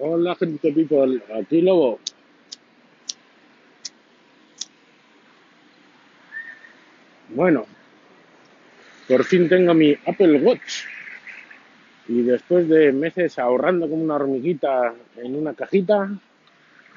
[0.00, 1.20] Hola, gente people.
[1.34, 1.98] Aquí Lobo.
[7.30, 7.66] Bueno,
[9.08, 10.84] por fin tengo mi Apple Watch.
[12.06, 16.16] Y después de meses ahorrando como una hormiguita en una cajita,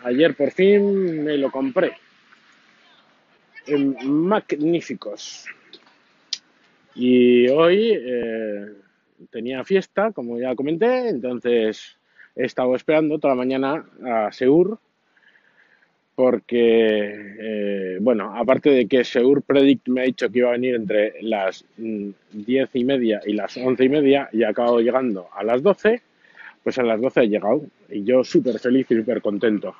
[0.04, 1.94] ayer por fin me lo compré.
[3.66, 3.98] En
[4.28, 5.48] magníficos.
[6.94, 8.74] Y hoy eh,
[9.32, 11.98] tenía fiesta, como ya comenté, entonces
[12.42, 14.78] he estado esperando toda la mañana a Seur
[16.16, 20.76] porque, eh, bueno, aparte de que Seur Predict me ha dicho que iba a venir
[20.76, 25.30] entre las mm, diez y media y las once y media y ha acabado llegando
[25.34, 26.02] a las doce,
[26.64, 29.76] pues a las doce ha llegado y yo súper feliz y súper contento.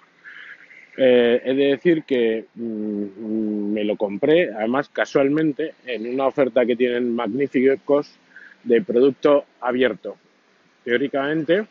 [0.98, 6.76] Eh, he de decir que mm, me lo compré, además casualmente, en una oferta que
[6.76, 8.18] tienen magníficos
[8.64, 10.18] de producto abierto.
[10.84, 11.66] Teóricamente,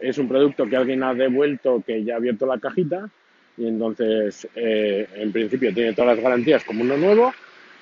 [0.00, 3.08] es un producto que alguien ha devuelto que ya ha abierto la cajita
[3.56, 7.32] y entonces eh, en principio tiene todas las garantías como uno nuevo,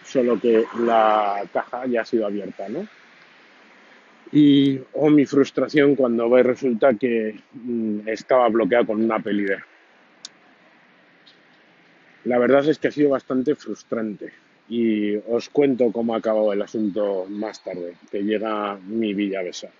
[0.04, 2.86] solo que la caja ya ha sido abierta, ¿no?
[4.32, 9.50] Y o oh, mi frustración cuando ve resulta que mm, estaba bloqueado con una ID.
[12.24, 14.32] La verdad es que ha sido bastante frustrante
[14.68, 19.70] y os cuento cómo ha acabado el asunto más tarde, que llega mi Villavesa.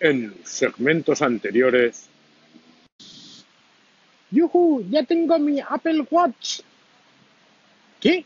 [0.00, 2.08] En segmentos anteriores.
[4.30, 4.84] ¡Yuhu!
[4.90, 6.60] ¡Ya tengo mi Apple Watch!
[8.00, 8.24] ¿Qué?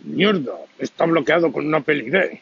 [0.00, 2.38] Mierda, está bloqueado con una Apple ID.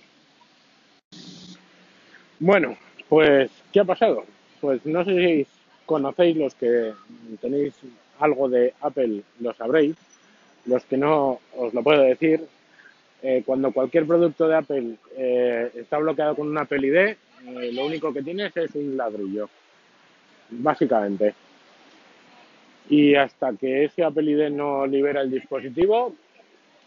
[2.39, 2.77] Bueno,
[3.09, 4.25] pues, ¿qué ha pasado?
[4.61, 5.47] Pues no sé si
[5.87, 6.93] conocéis los que
[7.41, 7.75] tenéis
[8.19, 9.97] algo de Apple, lo sabréis.
[10.67, 12.47] Los que no, os lo puedo decir.
[13.23, 17.17] Eh, cuando cualquier producto de Apple eh, está bloqueado con una Apple ID,
[17.47, 19.49] eh, lo único que tienes es un ladrillo,
[20.51, 21.35] básicamente.
[22.89, 26.15] Y hasta que ese Apple ID no libera el dispositivo,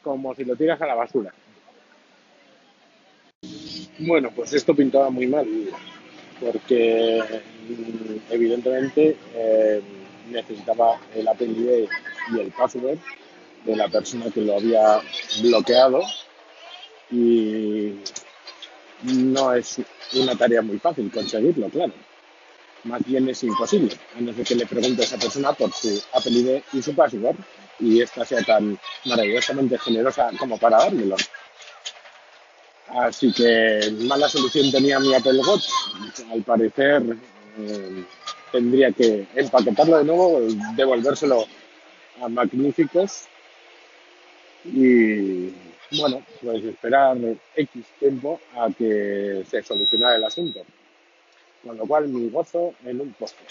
[0.03, 1.33] como si lo tiras a la basura.
[3.99, 5.47] Bueno, pues esto pintaba muy mal,
[6.39, 7.21] porque
[7.67, 9.81] mm, evidentemente eh,
[10.29, 11.87] necesitaba el Apple ID
[12.33, 12.99] y el password
[13.65, 15.01] de la persona que lo había
[15.41, 16.01] bloqueado
[17.11, 17.93] y
[19.03, 19.77] no es
[20.13, 21.93] una tarea muy fácil conseguirlo, claro.
[22.83, 26.31] Más bien es imposible, a no que le pregunte a esa persona por su Apple
[26.31, 27.35] ID y su password
[27.79, 31.15] y esta sea tan maravillosamente generosa como para dármelo.
[32.87, 35.65] Así que mala solución tenía mi Apple Watch.
[36.31, 37.03] Al parecer
[37.59, 38.03] eh,
[38.51, 40.41] tendría que empaquetarlo de nuevo,
[40.75, 41.45] devolvérselo
[42.21, 43.25] a Magníficos
[44.65, 45.49] y
[45.91, 47.17] bueno, pues esperar
[47.55, 50.61] X tiempo a que se solucionara el asunto.
[51.63, 53.43] Con lo cual, mi gozo en un poste.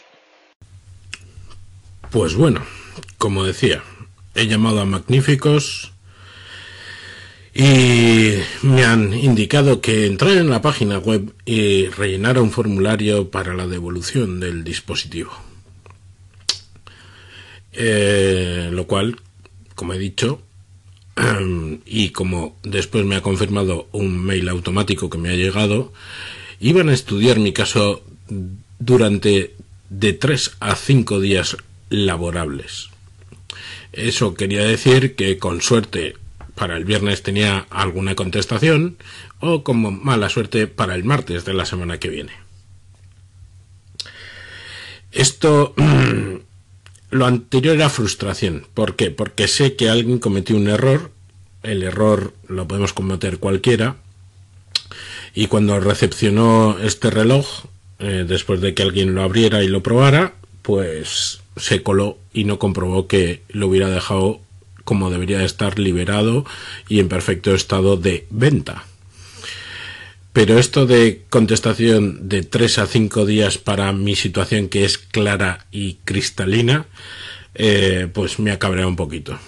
[2.11, 2.65] Pues bueno,
[3.19, 3.83] como decía,
[4.35, 5.93] he llamado a Magníficos
[7.53, 13.55] y me han indicado que entrara en la página web y rellenara un formulario para
[13.55, 15.33] la devolución del dispositivo.
[17.73, 19.21] Eh, lo cual,
[19.75, 20.43] como he dicho,
[21.87, 25.93] y como después me ha confirmado un mail automático que me ha llegado,
[26.61, 28.03] iban a estudiar mi caso
[28.79, 29.55] durante
[29.89, 31.57] de 3 a 5 días
[31.89, 32.91] laborables.
[33.93, 36.17] Eso quería decir que con suerte
[36.55, 38.97] para el viernes tenía alguna contestación
[39.41, 42.33] o como mala suerte para el martes de la semana que viene.
[45.13, 45.75] Esto
[47.17, 48.67] Lo anterior era frustración.
[48.75, 49.11] ¿Por qué?
[49.11, 51.11] Porque sé que alguien cometió un error.
[51.63, 53.97] El error lo podemos cometer cualquiera.
[55.35, 57.65] Y cuando recepcionó este reloj,
[58.01, 62.59] eh, después de que alguien lo abriera y lo probara, pues se coló y no
[62.59, 64.41] comprobó que lo hubiera dejado
[64.85, 66.45] como debería estar liberado
[66.87, 68.85] y en perfecto estado de venta.
[70.37, 75.65] Pero esto de contestación de 3 a 5 días para mi situación que es clara
[75.73, 76.85] y cristalina,
[77.55, 79.39] eh, pues me ha cabreado un poquito.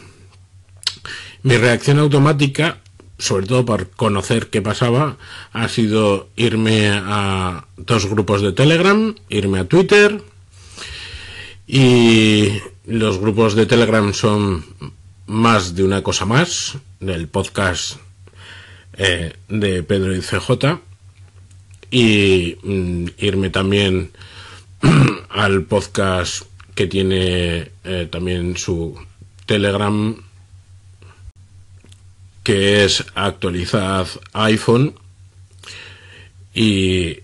[1.43, 2.79] Mi reacción automática,
[3.19, 5.19] sobre todo por conocer qué pasaba,
[5.53, 10.23] ha sido irme a dos grupos de Telegram, irme a Twitter
[11.67, 12.49] y
[12.87, 14.65] los grupos de Telegram son
[15.27, 17.99] más de una cosa más, del podcast
[18.99, 20.81] eh, de Pedro y CJ
[21.91, 24.11] y mm, irme también
[25.31, 26.43] al podcast
[26.75, 28.97] que tiene eh, también su
[29.47, 30.15] Telegram,
[32.45, 34.95] que es actualizad iPhone,
[36.55, 37.19] y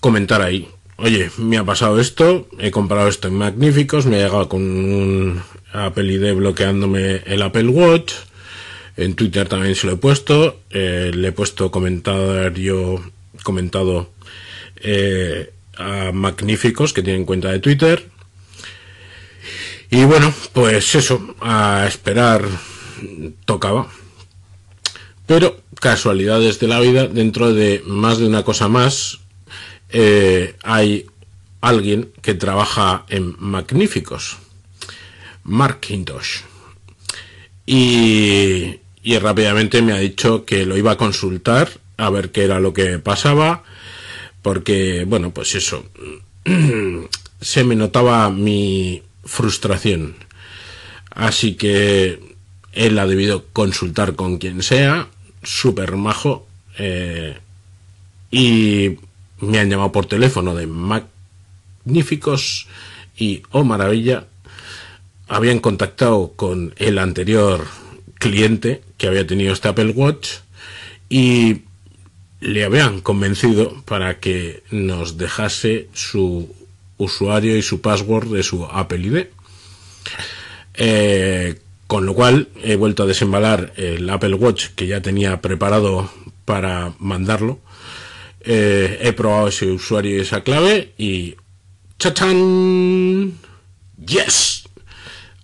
[0.00, 0.68] comentar ahí.
[0.96, 5.42] Oye, me ha pasado esto, he comprado esto en Magníficos, me ha llegado con un
[5.72, 8.12] Apple ID bloqueándome el Apple Watch.
[8.96, 10.60] En Twitter también se lo he puesto.
[10.70, 13.02] Eh, le he puesto comentario,
[13.42, 14.10] comentado
[14.76, 18.08] eh, a Magníficos que tienen cuenta de Twitter.
[19.90, 22.44] Y bueno, pues eso, a esperar
[23.44, 23.88] tocaba.
[25.26, 29.20] Pero casualidades de la vida, dentro de más de una cosa más,
[29.90, 31.06] eh, hay
[31.60, 34.36] alguien que trabaja en Magníficos,
[35.44, 36.40] Mark Kintosh.
[37.66, 41.68] Y, y rápidamente me ha dicho que lo iba a consultar
[41.98, 43.62] a ver qué era lo que pasaba,
[44.40, 45.84] porque, bueno, pues eso,
[47.40, 50.16] se me notaba mi frustración.
[51.10, 52.18] Así que
[52.72, 55.08] él ha debido consultar con quien sea,
[55.42, 56.46] súper majo,
[56.78, 57.36] eh,
[58.30, 58.96] y
[59.40, 60.66] me han llamado por teléfono de
[61.84, 62.68] magníficos
[63.18, 64.28] y, oh maravilla,
[65.28, 67.66] habían contactado con el anterior
[68.18, 70.28] cliente que había tenido este Apple Watch
[71.08, 71.62] y
[72.40, 76.54] le habían convencido para que nos dejase su
[76.98, 79.26] usuario y su password de su Apple ID.
[80.74, 86.10] Eh, con lo cual he vuelto a desembalar el Apple Watch que ya tenía preparado
[86.44, 87.60] para mandarlo
[88.46, 91.34] eh, he probado ese usuario y esa clave y
[91.98, 93.32] ¡chachán!
[93.96, 94.64] ¡Yes!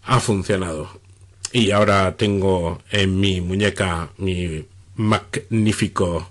[0.03, 1.01] Ha funcionado.
[1.53, 4.65] Y ahora tengo en mi muñeca mi
[4.95, 6.31] magnífico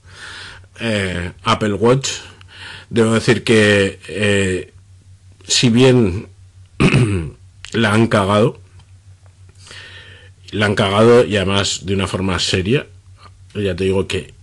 [0.80, 2.10] eh, Apple Watch.
[2.90, 4.74] Debo decir que eh,
[5.46, 6.28] si bien
[7.74, 8.60] la han cagado,
[10.52, 12.88] la han cagado y además de una forma seria,
[13.54, 14.34] ya te digo que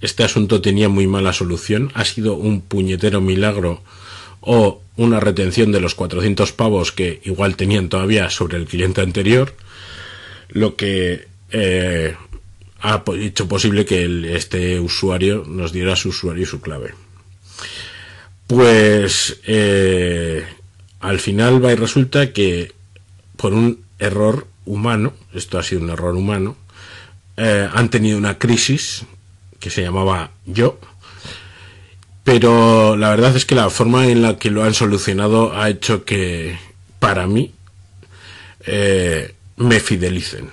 [0.00, 3.82] este asunto tenía muy mala solución, ha sido un puñetero milagro
[4.40, 9.54] o una retención de los 400 pavos que igual tenían todavía sobre el cliente anterior,
[10.50, 12.14] lo que eh,
[12.80, 16.92] ha hecho posible que este usuario nos diera su usuario y su clave.
[18.46, 20.44] Pues eh,
[21.00, 22.72] al final va y resulta que
[23.36, 26.56] por un error humano, esto ha sido un error humano,
[27.38, 29.04] eh, han tenido una crisis
[29.60, 30.78] que se llamaba Yo.
[32.32, 36.04] Pero la verdad es que la forma en la que lo han solucionado ha hecho
[36.04, 36.56] que,
[37.00, 37.52] para mí,
[38.60, 40.48] eh, me fidelicen.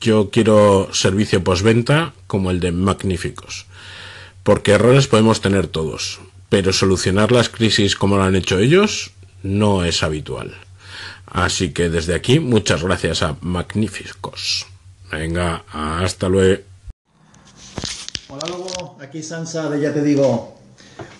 [0.00, 3.66] Yo quiero servicio postventa como el de Magníficos.
[4.44, 9.10] Porque errores podemos tener todos, pero solucionar las crisis como lo han hecho ellos
[9.42, 10.54] no es habitual.
[11.26, 14.66] Así que desde aquí, muchas gracias a Magníficos.
[15.12, 16.62] Venga, hasta luego.
[19.00, 20.54] Aquí Sansa de Ya Te Digo.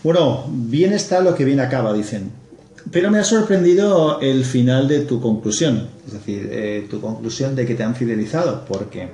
[0.02, 2.30] Bueno, bien está lo que bien acaba, dicen.
[2.90, 7.66] Pero me ha sorprendido el final de tu conclusión, es decir, eh, tu conclusión de
[7.66, 9.08] que te han fidelizado, porque,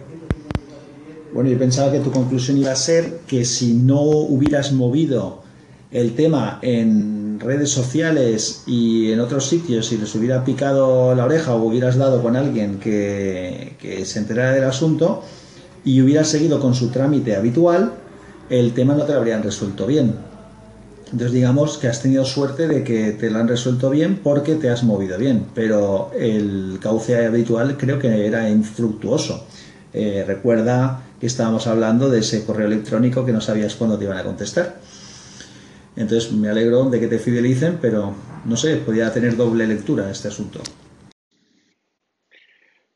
[1.33, 5.43] bueno, yo pensaba que tu conclusión iba a ser que si no hubieras movido
[5.91, 11.55] el tema en redes sociales y en otros sitios, si les hubiera picado la oreja
[11.55, 15.23] o hubieras dado con alguien que, que se enterara del asunto,
[15.85, 18.02] y hubieras seguido con su trámite habitual,
[18.53, 20.15] el tema no te lo habrían resuelto bien.
[21.07, 24.69] Entonces digamos que has tenido suerte de que te lo han resuelto bien porque te
[24.69, 29.47] has movido bien, pero el cauce habitual creo que era infructuoso.
[29.95, 34.19] Eh, recuerda que estábamos hablando de ese correo electrónico que no sabías cuándo te iban
[34.19, 34.77] a contestar.
[35.97, 40.29] Entonces me alegro de que te fidelicen, pero no sé, podría tener doble lectura este
[40.29, 40.61] asunto.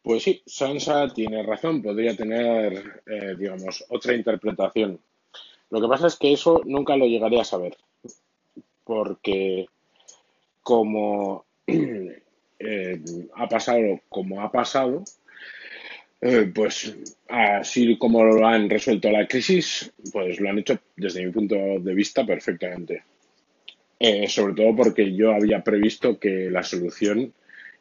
[0.03, 5.01] Pues sí, Sansa tiene razón, podría tener, eh, digamos, otra interpretación.
[5.71, 7.77] Lo que pasa es que eso nunca lo llegaré a saber,
[8.85, 9.67] porque
[10.63, 13.01] como eh,
[13.35, 15.05] ha pasado como ha pasado,
[16.21, 16.97] eh, pues
[17.29, 21.95] así como lo han resuelto la crisis, pues lo han hecho desde mi punto de
[21.95, 23.03] vista perfectamente.
[24.29, 27.33] sobre todo porque yo había previsto que la solución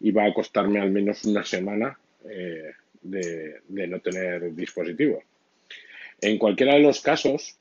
[0.02, 1.98] iba a costarme al menos una semana
[2.30, 5.24] eh, de, no tener dispositivo.
[6.22, 7.58] En cualquiera de los casos,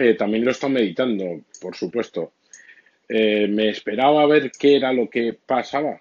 [0.00, 1.24] eh, también lo estoy meditando,
[1.60, 2.34] por supuesto.
[3.08, 6.00] Eh, me esperaba ver qué era lo que pasaba.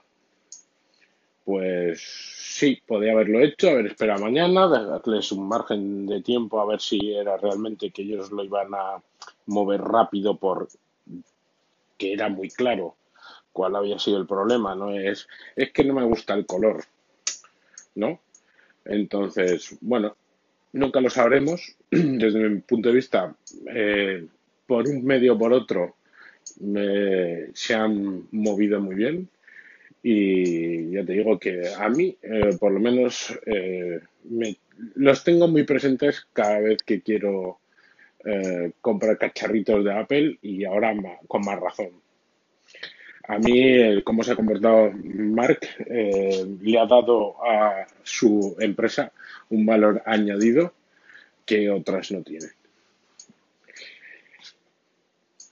[1.44, 6.80] Pues sí, podía haberlo hecho, haber esperado mañana, darles un margen de tiempo a ver
[6.80, 9.02] si era realmente que ellos lo iban a
[9.48, 10.68] mover rápido por
[11.98, 12.98] que era muy claro
[13.52, 16.84] cuál había sido el problema, no es es que no me gusta el color,
[17.96, 18.20] ¿no?
[18.86, 20.16] Entonces, bueno,
[20.74, 21.76] nunca lo sabremos.
[21.92, 23.36] Desde mi punto de vista,
[23.74, 24.26] eh,
[24.66, 25.96] por un medio o por otro,
[27.54, 29.30] se han movido muy bien.
[30.04, 34.00] Y ya te digo que a mí, eh, por lo menos, eh,
[34.96, 37.60] los tengo muy presentes cada vez que quiero
[38.82, 40.94] comprar cacharritos de Apple y ahora
[41.30, 41.92] con más razón.
[43.28, 49.12] A mí, cómo se ha comportado Mark, le ha dado a su empresa
[49.50, 50.74] un valor añadido
[51.46, 52.52] que otras no tienen.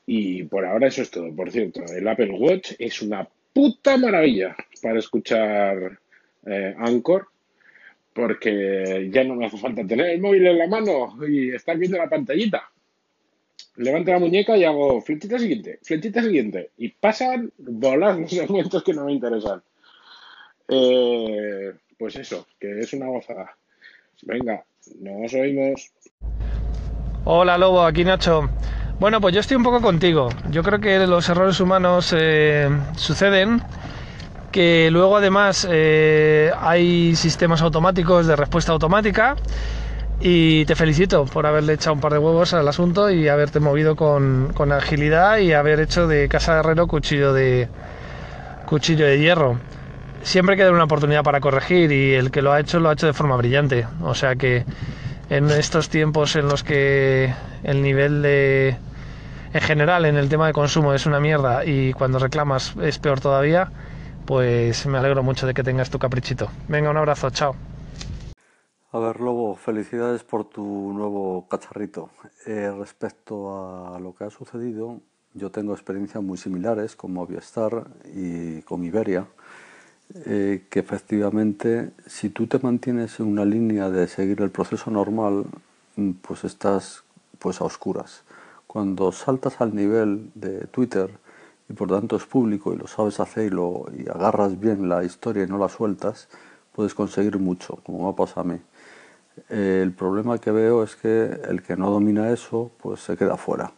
[0.06, 1.34] Y por ahora eso es todo.
[1.36, 6.00] Por cierto, el Apple Watch es una puta maravilla para escuchar
[6.46, 7.28] eh, Anchor,
[8.14, 11.98] porque ya no me hace falta tener el móvil en la mano y estar viendo
[11.98, 12.70] la pantallita.
[13.78, 16.72] Levanto la muñeca y hago flechita siguiente, flechita siguiente.
[16.78, 19.62] Y pasan bolas los segmentos que no me interesan.
[20.68, 23.56] Eh, pues eso, que es una gozada.
[24.24, 24.64] Venga,
[25.00, 25.92] nos oímos.
[27.26, 28.50] Hola Lobo, aquí Nacho.
[29.00, 30.30] Bueno, pues yo estoy un poco contigo.
[30.52, 33.62] Yo creo que los errores humanos eh, suceden,
[34.54, 39.36] que luego además eh, hay sistemas automáticos de respuesta automática
[40.28, 43.96] y te felicito por haberle echado un par de huevos al asunto y haberte movido
[43.96, 47.70] con, con agilidad y haber hecho de casa de herrero cuchillo de,
[48.66, 49.60] cuchillo de hierro
[50.24, 53.06] siempre queda una oportunidad para corregir y el que lo ha hecho lo ha hecho
[53.06, 53.86] de forma brillante.
[54.02, 54.66] O sea que
[55.30, 58.78] en estos tiempos en los que el nivel de
[59.54, 63.20] en general en el tema de consumo es una mierda y cuando reclamas es peor
[63.20, 63.70] todavía,
[64.26, 66.50] pues me alegro mucho de que tengas tu caprichito.
[66.68, 67.56] Venga, un abrazo, chao.
[68.96, 72.12] A ver, Lobo, felicidades por tu nuevo cacharrito.
[72.46, 75.02] Eh, respecto a lo que ha sucedido,
[75.34, 79.28] yo tengo experiencias muy similares con Movistar y con Iberia
[80.26, 85.44] eh, que efectivamente si tú te mantienes en una línea de seguir el proceso normal,
[85.98, 87.04] mm, pues estás
[87.38, 88.24] pues a oscuras.
[88.66, 91.10] Cuando saltas al nivel de Twitter
[91.68, 95.04] y por tanto es público y lo sabes hacer y, lo, y agarras bien la
[95.04, 96.30] historia y no la sueltas,
[96.72, 98.60] puedes conseguir mucho, como me ha pasado a mí.
[99.50, 103.72] El problema que veo es que el que no domina eso, pues se queda fuera.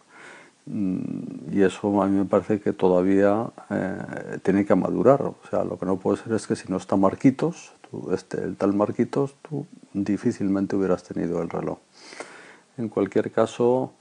[0.66, 5.22] Mm, y eso a mí me parece que todavía eh, tiene que madurar.
[5.24, 7.74] O sea, lo que no puede ser es que si no está Marquitos,
[8.12, 11.80] este, el tal Marquitos, tú difícilmente hubieras tenido el reloj.
[12.78, 13.94] En cualquier caso,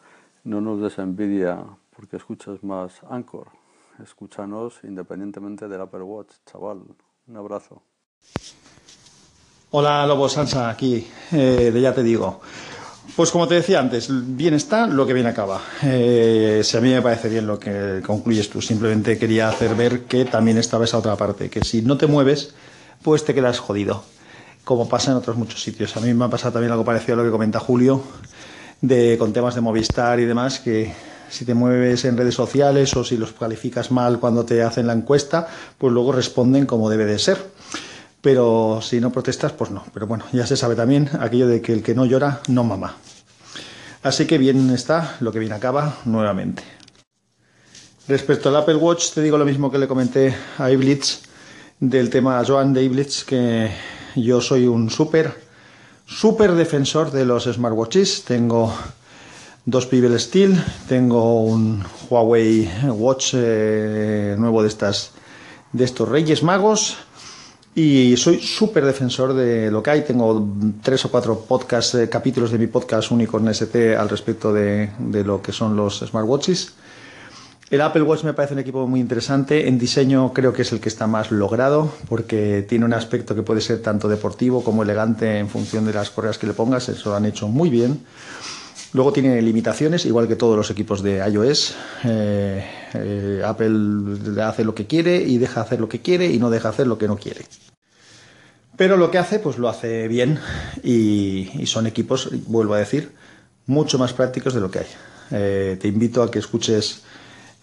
[0.45, 3.49] no nos des envidia porque escuchas más Anchor.
[4.03, 6.83] Escúchanos independientemente del Apple Watch, chaval.
[7.29, 7.83] Un abrazo.
[9.73, 12.41] Hola Lobo Sansa, aquí, eh, de ya te digo.
[13.17, 15.61] Pues como te decía antes, bien está lo que bien acaba.
[15.83, 20.03] Eh, si a mí me parece bien lo que concluyes tú, simplemente quería hacer ver
[20.05, 22.55] que también estaba esa otra parte, que si no te mueves,
[23.03, 24.05] pues te quedas jodido,
[24.63, 25.97] como pasa en otros muchos sitios.
[25.97, 28.05] A mí me ha pasado también algo parecido a lo que comenta Julio,
[28.81, 30.95] de, con temas de Movistar y demás, que
[31.29, 34.93] si te mueves en redes sociales o si los calificas mal cuando te hacen la
[34.93, 37.39] encuesta, pues luego responden como debe de ser
[38.27, 39.85] pero si no protestas, pues no.
[39.95, 42.97] Pero bueno, ya se sabe también aquello de que el que no llora, no mama.
[44.03, 46.65] Así que bien está, lo que bien acaba, nuevamente.
[48.09, 51.23] Respecto al Apple Watch, te digo lo mismo que le comenté a Iblitz
[51.79, 53.71] del tema Joan de Iblitz, que
[54.17, 55.33] yo soy un súper,
[56.05, 58.25] súper defensor de los smartwatches.
[58.25, 58.75] Tengo
[59.65, 65.13] dos Pebble Steel, tengo un Huawei Watch eh, nuevo de estas
[65.73, 66.97] de estos Reyes Magos
[67.77, 70.01] y soy súper defensor de lo que hay.
[70.01, 70.49] Tengo
[70.83, 75.23] tres o cuatro podcasts, eh, capítulos de mi podcast Unicorn ST al respecto de, de,
[75.23, 76.73] lo que son los smartwatches.
[77.69, 79.69] El Apple Watch me parece un equipo muy interesante.
[79.69, 83.43] En diseño creo que es el que está más logrado porque tiene un aspecto que
[83.43, 86.89] puede ser tanto deportivo como elegante en función de las correas que le pongas.
[86.89, 88.01] Eso lo han hecho muy bien.
[88.93, 91.75] Luego tiene limitaciones, igual que todos los equipos de iOS.
[92.05, 92.65] Eh,
[92.95, 96.71] eh, Apple hace lo que quiere y deja hacer lo que quiere y no deja
[96.71, 97.45] hacer lo que no quiere.
[98.77, 100.39] Pero lo que hace, pues lo hace bien
[100.83, 103.13] y, son equipos, vuelvo a decir,
[103.67, 104.87] mucho más prácticos de lo que hay.
[105.31, 107.03] Eh, te invito a que escuches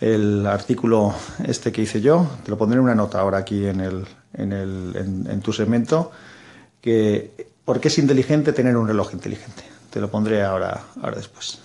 [0.02, 1.14] el artículo
[1.46, 4.52] este que hice yo, te lo pondré en una nota ahora aquí en, el, en,
[4.52, 6.12] el, en, tu segmento,
[6.82, 9.64] que ¿por qué es inteligente tener un reloj inteligente?
[9.94, 11.60] Te lo pondré ahora, ahora después.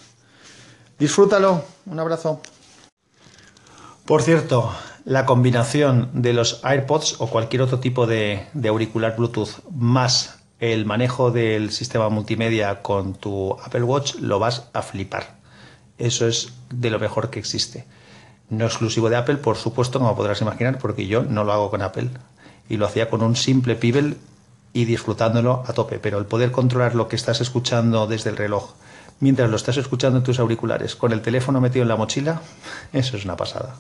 [0.99, 2.43] Disfrútalo, un abrazo.
[4.05, 4.71] Por cierto,
[5.07, 11.31] la combinación de los AirPods o cualquier otro tipo de, auricular Bluetooth más el manejo
[11.31, 15.39] del sistema multimedia con tu Apple Watch lo vas a flipar.
[15.97, 17.87] Eso es de lo mejor que existe.
[18.51, 21.81] No exclusivo de Apple, por supuesto, como podrás imaginar, porque yo no lo hago con
[21.81, 22.11] Apple.
[22.69, 24.17] Y lo hacía con un simple Pebble
[24.79, 25.99] y disfrutándolo a tope.
[25.99, 28.75] Pero el poder controlar lo que estás escuchando desde el reloj,
[29.19, 32.43] mientras lo estás escuchando en tus auriculares, con el teléfono metido en la mochila,
[32.93, 33.75] eso es una pasada.